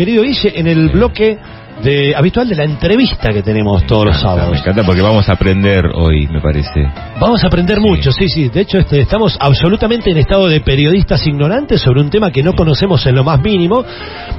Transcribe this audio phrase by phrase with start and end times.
[0.00, 1.36] querido Guille, en el bloque
[1.82, 4.58] de, habitual de la entrevista que tenemos todos los Me sábados.
[4.58, 6.90] encanta porque vamos a aprender hoy, me parece.
[7.20, 8.48] Vamos a aprender mucho, sí, sí.
[8.48, 12.54] De hecho, este, estamos absolutamente en estado de periodistas ignorantes sobre un tema que no
[12.54, 13.84] conocemos en lo más mínimo.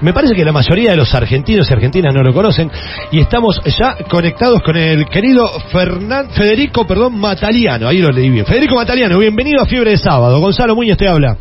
[0.01, 2.71] Me parece que la mayoría de los argentinos y argentinas no lo conocen.
[3.11, 7.87] Y estamos ya conectados con el querido Fernan, Federico perdón, Mataliano.
[7.87, 8.47] Ahí lo leí bien.
[8.47, 10.39] Federico Mataliano, bienvenido a Fiebre de Sábado.
[10.39, 11.37] Gonzalo Muñoz te habla.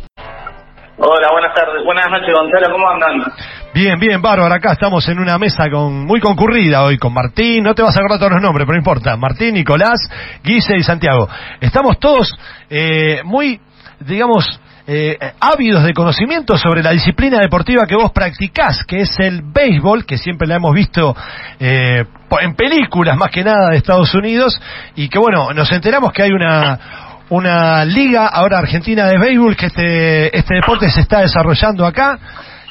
[1.03, 1.83] Hola, buenas tardes.
[1.83, 2.71] Buenas noches, Gonzalo.
[2.71, 3.33] ¿Cómo andan?
[3.73, 4.53] Bien, bien, bárbaro.
[4.53, 7.63] Acá estamos en una mesa con muy concurrida hoy con Martín.
[7.63, 9.17] No te vas a acordar todos los nombres, pero no importa.
[9.17, 9.99] Martín, Nicolás,
[10.43, 11.27] Guise y Santiago.
[11.59, 12.31] Estamos todos
[12.69, 13.59] eh, muy,
[14.01, 14.45] digamos,
[14.85, 20.05] eh, ávidos de conocimiento sobre la disciplina deportiva que vos practicás, que es el béisbol,
[20.05, 21.15] que siempre la hemos visto
[21.59, 22.05] eh,
[22.41, 24.61] en películas más que nada de Estados Unidos,
[24.95, 29.65] y que bueno, nos enteramos que hay una una liga ahora argentina de béisbol que
[29.67, 32.19] este este deporte se está desarrollando acá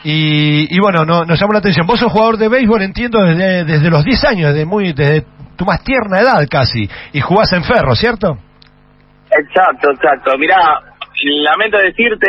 [0.05, 3.65] y, y bueno no, nos llamó la atención vos sos jugador de béisbol entiendo desde,
[3.65, 5.25] desde los 10 años desde muy desde
[5.57, 8.39] tu más tierna edad casi y jugás en Ferro cierto
[9.31, 10.37] Exacto, exacto.
[10.39, 10.57] Mirá,
[11.23, 12.27] lamento decirte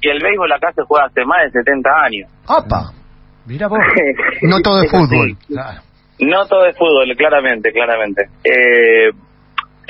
[0.00, 2.30] que el béisbol acá se juega hace más de 70 años.
[2.46, 2.92] opa
[3.46, 3.78] mira vos
[4.42, 5.36] No todo es fútbol.
[5.46, 5.80] Claro.
[6.20, 8.22] No todo es fútbol, claramente, claramente.
[8.44, 9.10] Eh,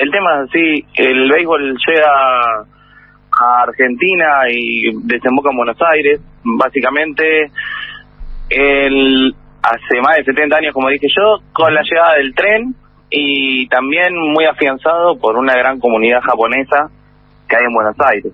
[0.01, 2.11] el tema es así, el béisbol llega
[3.33, 6.21] a Argentina y desemboca en Buenos Aires.
[6.43, 7.51] Básicamente,
[8.49, 12.75] el, hace más de 70 años, como dije yo, con la llegada del tren
[13.11, 16.89] y también muy afianzado por una gran comunidad japonesa
[17.49, 18.33] que hay en Buenos Aires.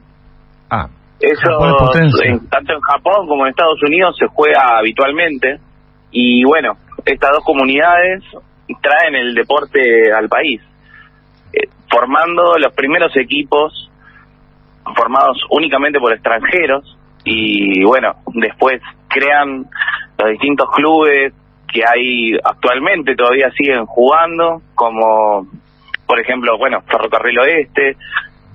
[0.70, 0.88] Ah,
[1.20, 1.48] Eso,
[2.24, 5.58] en- tanto en Japón como en Estados Unidos se juega habitualmente.
[6.10, 8.22] Y bueno, estas dos comunidades
[8.82, 10.60] traen el deporte al país,
[11.90, 13.90] formando los primeros equipos
[14.94, 16.96] formados únicamente por extranjeros.
[17.24, 19.66] Y bueno, después crean
[20.18, 21.32] los distintos clubes
[21.72, 25.46] que hay actualmente todavía siguen jugando, como
[26.06, 27.96] por ejemplo, bueno, Ferrocarril Oeste,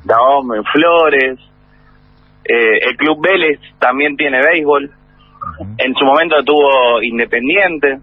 [0.05, 1.39] Daom en Flores,
[2.45, 4.89] eh, el Club Vélez también tiene béisbol.
[5.77, 7.99] En su momento tuvo Independiente.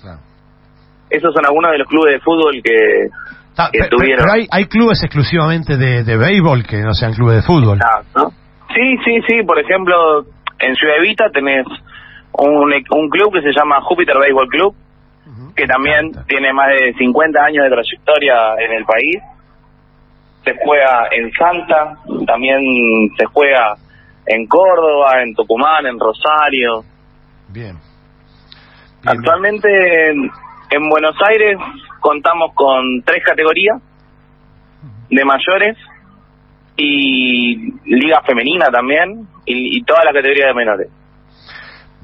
[0.00, 0.20] Claro.
[1.10, 3.08] Esos son algunos de los clubes de fútbol que,
[3.54, 4.18] Ta- que pe- pe- tuvieron.
[4.24, 7.78] pero hay, hay clubes exclusivamente de, de béisbol que no sean clubes de fútbol.
[8.74, 9.42] Sí, sí, sí.
[9.46, 10.24] Por ejemplo,
[10.58, 11.64] en Ciudad Evita tenés
[12.32, 14.74] un, e- un club que se llama Júpiter Béisbol Club,
[15.54, 19.16] que también tiene más de 50 años de trayectoria en el país.
[20.44, 21.94] Se juega en Salta,
[22.26, 22.58] también
[23.16, 23.76] se juega
[24.26, 26.82] en Córdoba, en Tucumán, en Rosario.
[27.48, 27.78] bien, bien,
[29.06, 29.68] Actualmente
[30.10, 30.30] en,
[30.70, 31.56] en Buenos Aires
[32.04, 33.80] contamos con tres categorías
[35.08, 35.78] de mayores
[36.76, 40.88] y liga femenina también y, y toda la categoría de menores.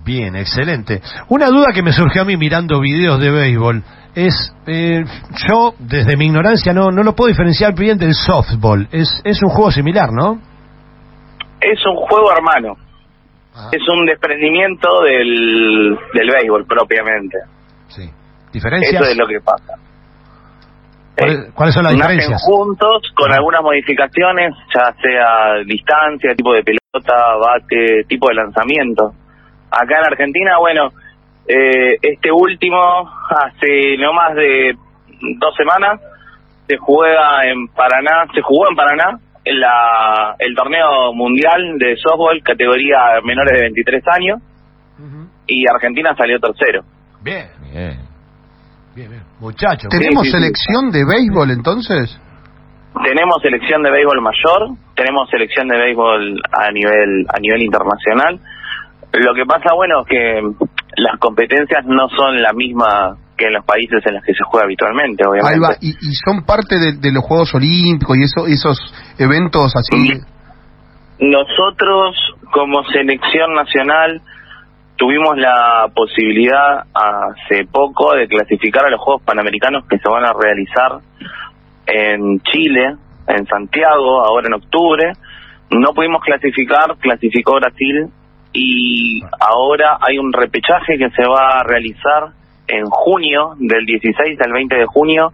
[0.02, 1.02] Bien, excelente.
[1.28, 3.82] Una duda que me surgió a mí mirando videos de béisbol
[4.14, 5.04] es, eh,
[5.46, 8.88] yo desde mi ignorancia no, no lo puedo diferenciar bien del softball.
[8.90, 10.40] Es, es un juego similar, ¿no?
[11.60, 12.74] Es un juego hermano,
[13.70, 17.36] es un desprendimiento del, del béisbol propiamente.
[17.88, 18.08] Sí.
[18.50, 19.02] ¿Diferencias?
[19.02, 19.74] Eso es lo que pasa.
[21.16, 22.42] ¿Cuáles, Eh, cuáles son las nacen diferencias?
[22.44, 29.12] juntos con algunas modificaciones, ya sea distancia, tipo de pelota, bate, tipo de lanzamiento.
[29.70, 30.90] Acá en Argentina, bueno,
[31.46, 32.80] eh, este último,
[33.28, 34.74] hace no más de
[35.38, 36.00] dos semanas,
[36.66, 42.42] se juega en Paraná, se jugó en Paraná en la, el torneo mundial de softball
[42.42, 44.40] categoría menores de 23 años
[45.46, 46.82] y Argentina salió tercero.
[47.22, 47.98] Bien, bien.
[49.00, 49.22] Bien, bien.
[49.40, 49.88] Muchachos.
[49.90, 50.38] ¿Tenemos sí, sí.
[50.38, 52.18] selección de béisbol entonces?
[53.04, 58.40] Tenemos selección de béisbol mayor, tenemos selección de béisbol a nivel a nivel internacional.
[59.12, 60.42] Lo que pasa, bueno, es que
[60.96, 64.66] las competencias no son la misma que en los países en los que se juega
[64.66, 65.54] habitualmente, obviamente.
[65.54, 65.76] Ahí va.
[65.80, 68.78] Y, y son parte de, de los Juegos Olímpicos y eso, esos
[69.18, 70.12] eventos así.
[71.18, 72.16] Nosotros,
[72.52, 74.20] como selección nacional,
[75.00, 80.34] tuvimos la posibilidad hace poco de clasificar a los Juegos Panamericanos que se van a
[80.34, 80.98] realizar
[81.86, 85.12] en Chile, en Santiago, ahora en octubre.
[85.70, 88.08] No pudimos clasificar, clasificó Brasil
[88.52, 92.32] y ahora hay un repechaje que se va a realizar
[92.68, 95.32] en junio, del 16 al 20 de junio,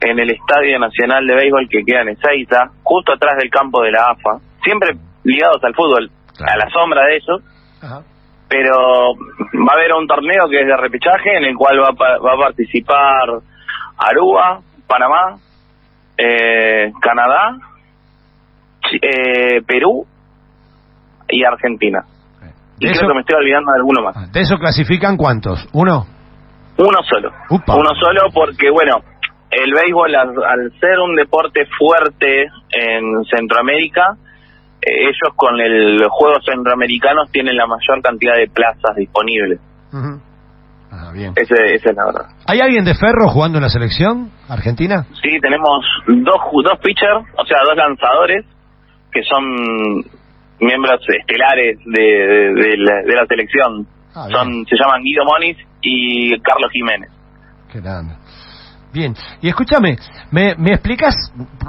[0.00, 3.90] en el Estadio Nacional de Béisbol que queda en Ezeiza, justo atrás del campo de
[3.92, 4.40] la AFA.
[4.64, 6.52] Siempre ligados al fútbol, Claro.
[6.54, 7.42] a la sombra de ellos,
[7.82, 8.02] Ajá.
[8.52, 12.32] Pero va a haber un torneo que es de repechaje en el cual va va
[12.34, 13.28] a participar
[13.96, 15.38] Aruba, Panamá,
[16.18, 17.56] eh, Canadá,
[19.00, 20.04] eh, Perú
[21.28, 22.04] y Argentina.
[22.78, 24.32] y Eso- creo que me estoy olvidando de alguno más.
[24.32, 25.66] ¿De eso clasifican cuántos?
[25.72, 26.04] ¿Uno?
[26.78, 27.30] Uno solo.
[27.48, 27.74] Upa.
[27.76, 28.96] Uno solo porque, bueno,
[29.50, 34.16] el béisbol al, al ser un deporte fuerte en Centroamérica,
[34.84, 39.60] ellos con el los Juegos Centroamericanos tienen la mayor cantidad de plazas disponibles.
[40.90, 41.32] Ah, bien.
[41.36, 42.26] Ese, esa es la verdad.
[42.46, 45.06] ¿Hay alguien de Ferro jugando en la selección argentina?
[45.22, 48.44] Sí, tenemos dos, ju- dos pitchers, o sea, dos lanzadores
[49.10, 49.42] que son
[50.60, 53.86] miembros estelares de, de, de la, de la selección.
[54.14, 57.10] Ah, son Se llaman Guido Moniz y Carlos Jiménez.
[57.72, 58.14] Qué grande.
[58.92, 59.96] Bien, y escúchame,
[60.30, 61.14] ¿me, me explicas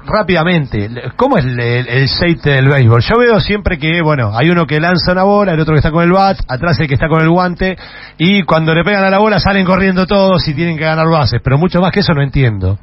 [0.06, 3.02] rápidamente cómo es el, el, el aceite del béisbol?
[3.02, 5.92] Yo veo siempre que, bueno, hay uno que lanza una bola, el otro que está
[5.92, 7.78] con el bat, atrás el que está con el guante,
[8.18, 11.40] y cuando le pegan a la bola salen corriendo todos y tienen que ganar bases,
[11.42, 12.78] pero mucho más que eso no entiendo.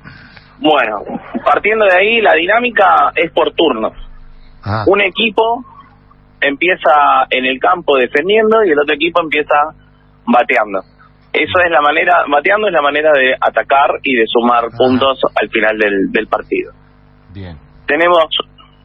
[0.58, 1.02] Bueno,
[1.44, 3.92] partiendo de ahí, la dinámica es por turnos.
[4.62, 5.64] Ah, Un equipo
[6.40, 9.56] empieza en el campo defendiendo y el otro equipo empieza
[10.26, 10.80] bateando.
[11.32, 15.48] Eso es la manera, bateando es la manera de atacar y de sumar puntos al
[15.50, 16.72] final del, del partido.
[17.32, 17.56] bien.
[17.86, 18.26] Tenemos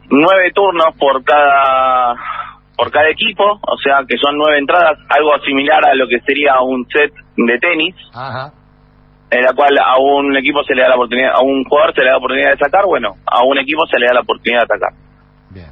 [0.10, 2.16] nueve turnos por cada
[2.78, 6.60] por cada equipo, o sea que son nueve entradas, algo similar a lo que sería
[6.62, 8.52] un set de tenis, Ajá.
[9.32, 12.02] en la cual a un equipo se le da la oportunidad, a un jugador se
[12.02, 14.60] le da la oportunidad de sacar, bueno, a un equipo se le da la oportunidad
[14.62, 14.94] de atacar.
[15.52, 15.72] Bien.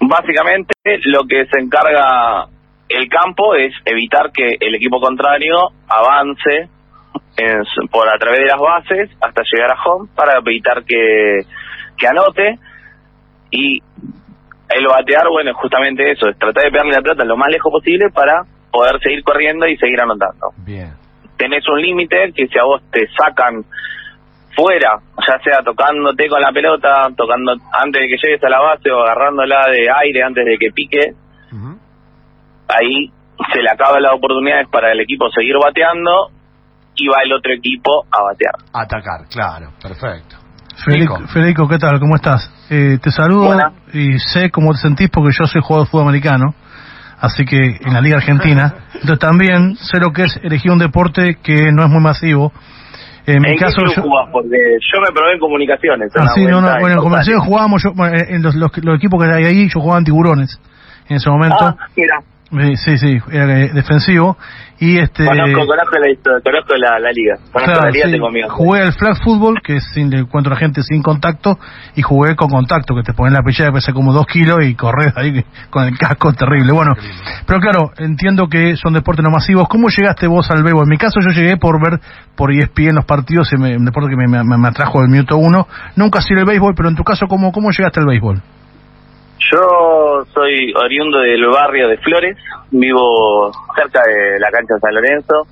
[0.00, 0.72] Básicamente
[1.04, 2.46] lo que se encarga
[2.94, 6.68] el campo es evitar que el equipo contrario avance
[7.36, 11.40] en por a través de las bases hasta llegar a home para evitar que,
[11.96, 12.58] que anote
[13.50, 13.80] y
[14.70, 17.70] el batear, bueno, es justamente eso, es tratar de pegarle la pelota lo más lejos
[17.70, 20.50] posible para poder seguir corriendo y seguir anotando.
[20.58, 20.92] Bien.
[21.36, 23.64] Tenés un límite que si a vos te sacan
[24.56, 28.90] fuera, ya sea tocándote con la pelota, tocando antes de que llegues a la base
[28.90, 31.12] o agarrándola de aire antes de que pique.
[32.68, 33.10] Ahí
[33.52, 36.30] se le acaba las oportunidades para el equipo seguir bateando
[36.96, 38.54] y va el otro equipo a batear.
[38.72, 40.36] Atacar, claro, perfecto.
[40.84, 41.18] Federico.
[41.28, 41.98] Federico, ¿qué tal?
[42.00, 42.50] ¿Cómo estás?
[42.70, 43.72] Eh, te saludo Buena.
[43.92, 46.54] y sé cómo te sentís porque yo soy jugador de fútbol americano,
[47.20, 48.74] así que en la Liga Argentina.
[48.94, 52.52] Entonces también sé lo que es elegir un deporte que no es muy masivo.
[53.26, 54.28] En mi ¿En caso, qué club yo, jugás?
[54.32, 54.56] Porque
[54.92, 56.12] yo me probé en comunicaciones.
[56.16, 57.40] Ah, sí, no, no, bueno, en Rica.
[57.44, 60.60] jugábamos, yo, bueno, en los, los, los equipos que hay ahí, yo jugaba en tiburones
[61.08, 61.56] en ese momento.
[61.60, 62.33] Ah, mira, Eh,
[62.76, 64.36] Sí, sí, era defensivo.
[64.78, 65.24] Y este.
[65.24, 67.36] conozco, conozco, la, conozco la, la liga.
[67.52, 68.12] Conozco Claro, la liga, sí.
[68.12, 68.48] tengo miedo.
[68.50, 71.58] Jugué al flag football, que es sin, le cuento a gente sin contacto,
[71.94, 74.74] y jugué con contacto, que te ponen la pechera que pesa como dos kilos y
[74.74, 76.72] corres ahí con el casco terrible.
[76.72, 76.92] Bueno,
[77.46, 79.68] pero claro, entiendo que son deportes no masivos.
[79.68, 80.84] ¿Cómo llegaste vos al béisbol?
[80.84, 82.00] En mi caso yo llegué por ver
[82.36, 85.66] por ESPN los partidos, un deporte que me, me, me atrajo del minuto uno.
[85.96, 88.42] Nunca sido el béisbol, pero en tu caso, ¿cómo, cómo llegaste al béisbol?
[89.50, 92.36] Yo soy oriundo del barrio de Flores,
[92.70, 95.46] vivo cerca de la cancha de San Lorenzo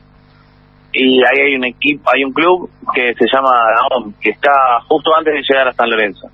[0.92, 5.10] y ahí hay un equipo, hay un club que se llama Naom, que está justo
[5.16, 6.28] antes de llegar a San Lorenzo.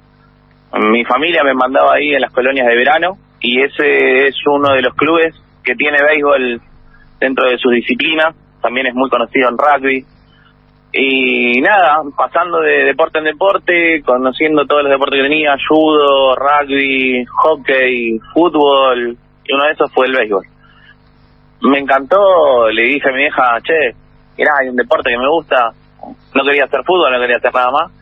[0.91, 4.83] Mi familia me mandaba ahí en las colonias de verano y ese es uno de
[4.83, 5.35] los clubes
[5.65, 6.61] que tiene béisbol
[7.21, 10.05] dentro de su disciplina, también es muy conocido en rugby.
[10.93, 17.25] Y nada, pasando de deporte en deporte, conociendo todos los deportes que tenía, judo, rugby,
[17.27, 20.45] hockey, fútbol, y uno de esos fue el béisbol.
[21.63, 23.95] Me encantó, le dije a mi vieja, che,
[24.39, 25.73] mirá, hay un deporte que me gusta,
[26.35, 27.98] no quería hacer fútbol, no quería hacer nada más.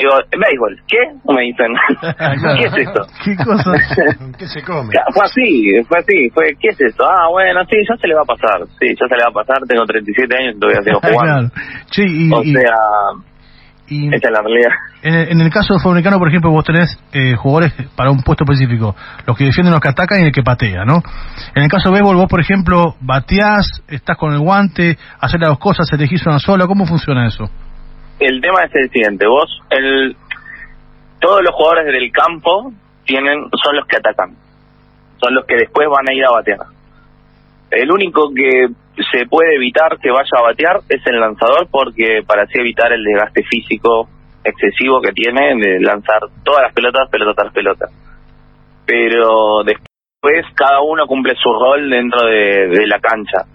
[0.00, 0.98] Digo, béisbol, ¿qué?
[1.32, 1.72] Me dicen,
[2.58, 3.02] ¿qué es esto?
[3.24, 3.72] ¿Qué cosa?
[4.38, 4.92] ¿Qué se come?
[5.14, 7.04] Fue así, fue así, fue, ¿qué es esto?
[7.06, 9.44] Ah, bueno, sí, ya se le va a pasar, sí, ya se le va a
[9.44, 11.50] pasar, tengo 37 años y todavía sigo jugando.
[11.50, 11.64] claro.
[11.90, 12.74] Che, y, O sea,
[13.88, 14.70] y- esa es la realidad.
[15.02, 18.10] En el, en el caso del fútbol americano, por ejemplo, vos tenés eh, jugadores para
[18.10, 18.94] un puesto específico,
[19.26, 21.02] los que defienden, los que atacan y el que patea, ¿no?
[21.54, 25.48] En el caso de béisbol, vos, por ejemplo, bateás, estás con el guante, hacer las
[25.48, 27.50] dos cosas, elegís una sola, ¿cómo funciona eso?
[28.20, 30.14] El tema es el siguiente, vos, el,
[31.20, 32.70] todos los jugadores del campo
[33.06, 34.36] tienen, son los que atacan,
[35.18, 36.58] son los que después van a ir a batear.
[37.70, 38.68] El único que
[39.10, 43.02] se puede evitar que vaya a batear es el lanzador porque para así evitar el
[43.02, 44.06] desgaste físico
[44.44, 47.86] excesivo que tiene de lanzar todas las pelotas, pelota tras pelota.
[48.84, 53.46] Pero después cada uno cumple su rol dentro de, la cancha.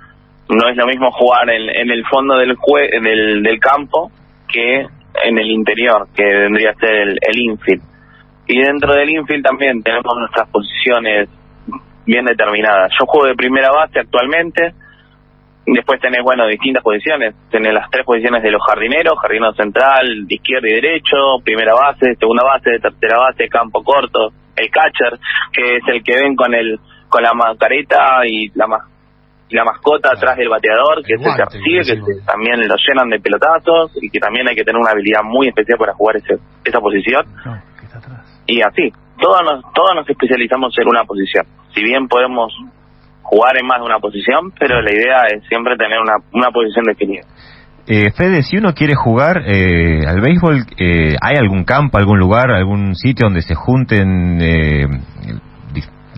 [0.50, 4.12] No es lo mismo jugar en, en el fondo del, jue del, del campo
[4.47, 4.87] que
[5.23, 7.81] en el interior, que vendría a ser el, el infield.
[8.47, 11.29] Y dentro del infield también tenemos nuestras posiciones
[12.05, 12.91] bien determinadas.
[12.99, 14.73] Yo juego de primera base actualmente,
[15.65, 17.35] después tenés, bueno, distintas posiciones.
[17.49, 22.15] Tenés las tres posiciones de los jardineros, jardinero central, de izquierda y derecho, primera base,
[22.15, 25.19] segunda base, tercera base, campo corto, el catcher,
[25.51, 28.94] que es el que ven con el con la mascareta y la y
[29.49, 33.09] la mascota atrás del bateador, que El se guante, persigue, que se- también lo llenan
[33.09, 36.35] de pelotazos y que también hay que tener una habilidad muy especial para jugar ese,
[36.63, 37.25] esa posición.
[37.45, 38.41] No, que está atrás.
[38.47, 41.45] Y así, todos nos, todos nos especializamos en una posición.
[41.73, 42.51] Si bien podemos
[43.21, 46.85] jugar en más de una posición, pero la idea es siempre tener una, una posición
[46.85, 47.23] definida.
[47.87, 52.49] Eh, Fede, si uno quiere jugar eh, al béisbol, eh, ¿hay algún campo, algún lugar,
[52.51, 54.87] algún sitio donde se junten eh,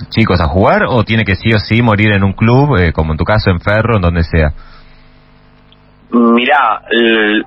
[0.09, 3.13] chicos a jugar o tiene que sí o sí morir en un club, eh, como
[3.13, 4.51] en tu caso en Ferro, en donde sea?
[6.11, 6.81] Mirá,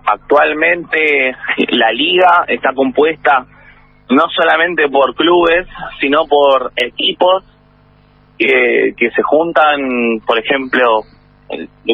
[0.04, 1.35] actualmente
[1.71, 3.47] la liga está compuesta
[4.11, 5.66] no solamente por clubes,
[6.00, 7.45] sino por equipos
[8.38, 11.02] que, que se juntan, por ejemplo,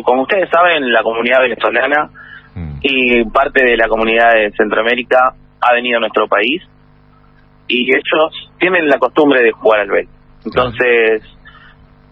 [0.05, 2.11] como ustedes saben, la comunidad venezolana
[2.57, 2.79] Mm.
[2.81, 6.63] y parte de la comunidad de Centroamérica ha venido a nuestro país
[7.69, 10.16] y ellos tienen la costumbre de jugar al béisbol.
[10.47, 11.23] Entonces,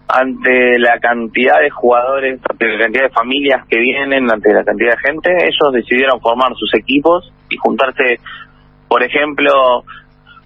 [0.07, 4.91] ante la cantidad de jugadores, ante la cantidad de familias que vienen, ante la cantidad
[4.91, 8.19] de gente, ellos decidieron formar sus equipos y juntarse,
[8.87, 9.83] por ejemplo,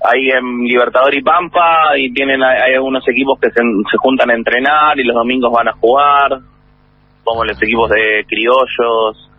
[0.06, 4.36] ahí en Libertador y Pampa, y tienen hay algunos equipos que se, se juntan a
[4.36, 6.40] entrenar y los domingos van a jugar,
[7.24, 9.30] como los equipos de Criollos,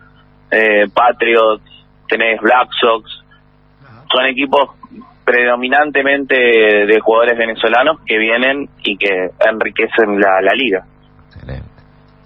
[0.51, 1.63] eh, Patriots,
[2.07, 3.23] tenés Black Sox,
[4.11, 4.80] son equipos
[5.31, 10.83] predominantemente de jugadores venezolanos que vienen y que enriquecen la, la liga.
[11.27, 11.69] Excelente.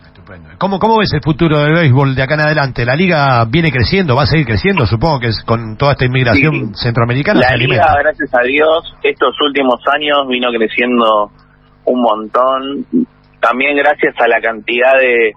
[0.05, 0.49] Estupendo.
[0.57, 2.83] ¿Cómo, ¿Cómo ves el futuro del béisbol de acá en adelante?
[2.85, 4.15] ¿La liga viene creciendo?
[4.15, 4.85] ¿Va a seguir creciendo?
[4.85, 6.83] Supongo que es con toda esta inmigración Sí.
[6.85, 7.99] centroamericana La se liga, alimenta.
[8.01, 11.29] gracias a Dios, estos últimos años vino creciendo
[11.85, 12.85] un montón.
[13.39, 15.33] También gracias a la cantidad de,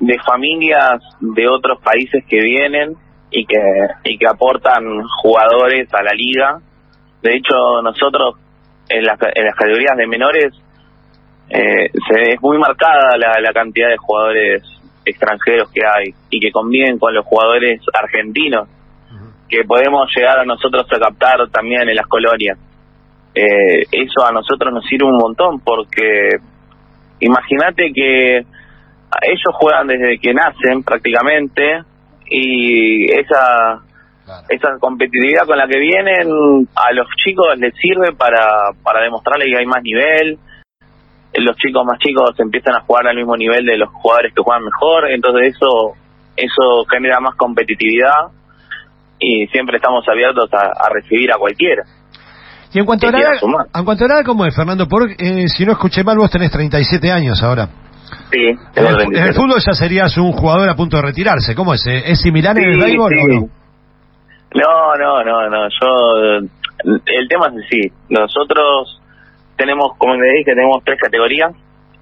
[0.00, 2.94] de familias de otros países que vienen
[3.30, 3.56] y que,
[4.04, 4.82] y que aportan
[5.22, 6.58] jugadores a la liga.
[7.22, 8.36] De hecho, nosotros
[8.88, 10.52] en, las en las categorías de menores
[11.48, 14.62] eh, se, es muy marcada la, la cantidad de jugadores
[15.04, 18.68] extranjeros que hay y que conviven con los jugadores argentinos
[19.48, 22.58] que podemos llegar a nosotros a captar también en las colonias.
[23.34, 26.38] Eh, eso a nosotros nos sirve un montón porque
[27.20, 31.82] imagínate que ellos juegan desde que nacen prácticamente
[32.30, 33.82] y esa
[34.48, 36.28] esa competitividad con la que vienen
[36.74, 40.38] a los chicos les sirve para, para demostrarles que hay más nivel.
[41.34, 44.64] Los chicos más chicos empiezan a jugar al mismo nivel de los jugadores que juegan
[44.64, 45.94] mejor, entonces eso
[46.36, 48.32] eso genera más competitividad
[49.18, 51.82] y siempre estamos abiertos a, a recibir a cualquiera.
[52.72, 53.66] Y en cuanto a sumar.
[53.74, 54.88] en cuanto a la edad, ¿cómo es, Fernando?
[54.88, 57.68] Por, eh, si no escuché mal, vos tenés 37 años ahora.
[58.30, 59.18] Sí, En el, 37.
[59.18, 61.54] en el fútbol ya serías un jugador a punto de retirarse.
[61.54, 61.86] ¿Cómo es?
[61.86, 63.20] ¿Es similar en el béisbol sí.
[63.20, 63.61] o no?
[64.54, 65.68] No, no, no, no.
[65.68, 66.48] Yo,
[67.06, 67.92] el tema es así.
[68.08, 69.00] Nosotros
[69.56, 71.52] tenemos, como le dije, tenemos tres categorías.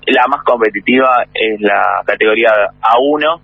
[0.07, 3.40] La más competitiva es la categoría A1,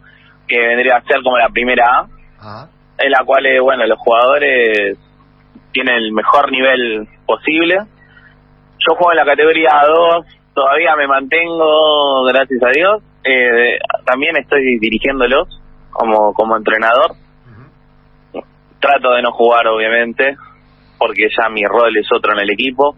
[0.49, 2.07] que vendría a ser como la primera A,
[2.39, 4.99] Ah, en la cual, eh, bueno, los jugadores
[5.73, 7.77] tienen el mejor nivel posible.
[8.79, 13.03] Yo juego en la categoría A2, todavía me mantengo, gracias a Dios.
[13.25, 15.61] Eh, también estoy dirigiéndolos
[15.91, 17.13] como, como entrenador.
[18.87, 20.37] Trato de no jugar, obviamente,
[20.99, 22.95] porque ya mi rol es otro en el equipo.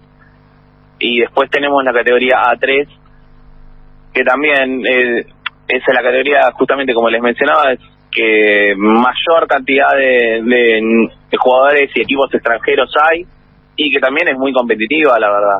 [0.98, 2.86] Y después tenemos la categoría A3,
[4.12, 5.24] que también eh,
[5.68, 7.80] es la categoría, justamente como les mencionaba, es
[8.10, 13.24] que mayor cantidad de, de- de jugadores y equipos extranjeros hay
[13.76, 15.58] y que también es muy competitiva, la verdad.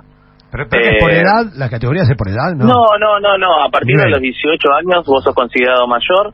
[0.50, 2.64] Pero, pero es por Eh, edad, las categorías es por edad, ¿no?
[2.64, 3.62] No, no, no, no.
[3.62, 6.32] A partir de los 18 años vos sos considerado mayor.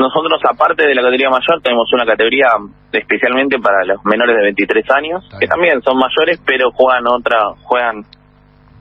[0.00, 2.48] Nosotros, aparte de la categoría mayor, tenemos una categoría
[2.90, 8.02] especialmente para los menores de 23 años, que también son mayores, pero juegan otra, juegan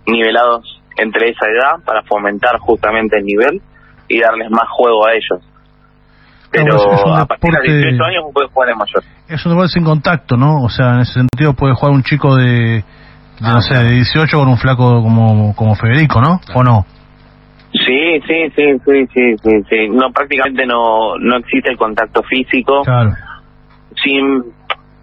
[0.08, 3.62] nivelados entre esa edad para fomentar justamente el nivel
[4.08, 5.44] y darles más juego a ellos.
[6.52, 9.04] Pero es- a partir de los deporte- 18 años podés jugar en mayor.
[9.28, 10.64] Es un deporte sin contacto, ¿no?
[10.64, 12.84] O sea, en ese sentido puede jugar un chico de, de,
[13.42, 16.40] Ah, no sé, de 18 con un flaco como, como Federico, ¿no?
[16.56, 16.86] ¿O no?
[17.72, 19.90] Sí, sí, sí, sí, sí, sí, sí.
[19.90, 22.82] No, prácticamente no, no existe el contacto físico.
[22.84, 23.12] Claro.
[24.04, 24.44] sin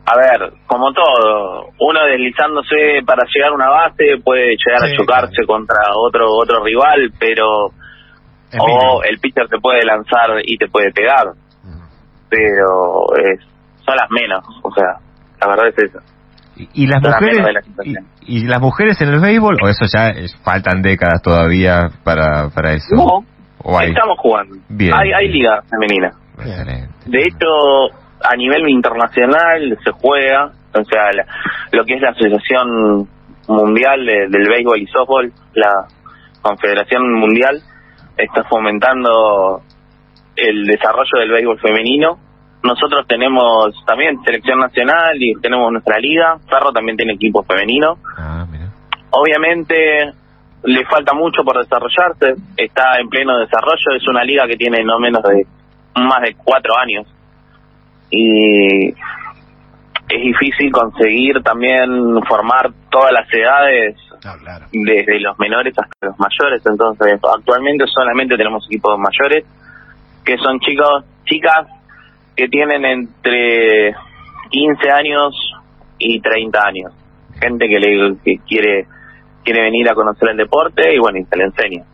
[0.08, 4.96] a ver como todo uno deslizándose para llegar a una base puede llegar Sí, a
[4.96, 7.72] chocarse contra otro otro rival pero
[8.58, 11.32] o el pitcher te puede lanzar y te puede pegar
[12.28, 13.40] pero es,
[13.84, 14.96] son las menos o sea
[15.40, 15.98] la verdad es eso
[16.56, 17.64] ¿Y, y las mujeres
[18.26, 22.72] y, las mujeres en el béisbol o eso ya es- faltan décadas todavía para para
[22.72, 22.94] eso?
[22.96, 23.24] no
[23.62, 23.88] ¿O hay?
[23.90, 26.94] estamos jugando Bien, hay liga femenina Excelente.
[27.06, 31.26] De hecho, a nivel internacional se juega, o sea, la-
[31.72, 33.08] lo que es la Asociación
[33.48, 35.86] Mundial de- del Béisbol y Softball, la,
[36.42, 37.60] Confederación Mundial
[38.16, 39.62] está fomentando
[40.36, 42.18] el desarrollo del béisbol femenino.
[42.66, 46.38] Nosotros tenemos también selección nacional y tenemos nuestra liga.
[46.48, 47.96] Ferro también tiene equipo femenino.
[48.18, 48.66] Ah, mira.
[49.10, 50.12] Obviamente
[50.64, 54.98] le falta mucho por desarrollarse, está en pleno desarrollo, es una liga que tiene no
[54.98, 55.46] menos de
[55.94, 57.06] más de cuatro años
[58.10, 64.66] y es difícil conseguir también formar todas las edades No, claro.
[64.72, 69.44] desde los menores hasta los mayores, entonces actualmente solamente tenemos equipos mayores
[70.24, 71.66] que son chicos, chicas
[72.36, 73.94] que tienen entre
[74.50, 75.34] 15 años
[75.98, 76.92] y 30 años,
[77.40, 78.84] gente que le que quiere
[79.44, 81.84] quiere venir a conocer el deporte y bueno, y se le enseña.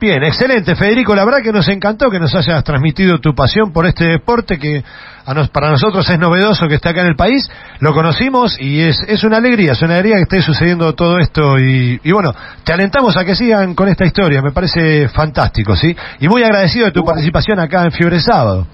[0.00, 1.14] Bien, excelente, Federico.
[1.14, 4.82] La verdad que nos encantó que nos hayas transmitido tu pasión por este deporte que
[5.26, 7.50] a nos- para nosotros es novedoso que está acá en el país.
[7.80, 11.58] Lo conocimos y es, es una alegría, es una alegría que esté sucediendo todo esto.
[11.58, 12.32] Y, y bueno,
[12.64, 14.40] te alentamos a que sigan con esta historia.
[14.40, 15.94] Me parece fantástico, ¿sí?
[16.20, 18.66] Y muy agradecido de tu participación acá en Fiebre Sábado.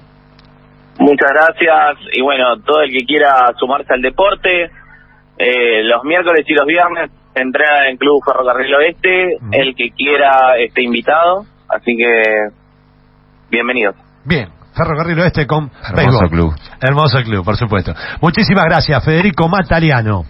[0.99, 4.71] Muchas gracias y bueno, todo el que quiera sumarse al deporte,
[5.39, 10.57] eh, los miércoles y los viernes se entrena en Club Ferrocarril Oeste, el que quiera
[10.59, 12.23] esté invitado, así que
[13.51, 13.97] bienvenidos.
[14.25, 16.31] Bien, Ferrocarril Oeste con Hermoso béisbol.
[16.31, 16.55] club.
[16.81, 17.93] Hermoso club, por supuesto.
[18.21, 20.25] Muchísimas gracias, Federico Mataliano.